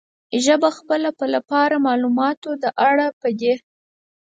ژبه 0.45 0.69
خپله 0.77 1.09
په 1.19 1.25
لپاره، 1.33 1.83
معلوماتو 1.87 2.49
د 2.63 2.65
اړه 2.89 3.07
پدې 3.21 3.53